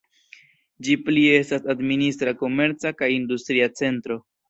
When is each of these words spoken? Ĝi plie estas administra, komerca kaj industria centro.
Ĝi 0.87 0.95
plie 1.09 1.35
estas 1.43 1.69
administra, 1.75 2.35
komerca 2.43 2.97
kaj 3.05 3.15
industria 3.23 3.73
centro. 3.83 4.23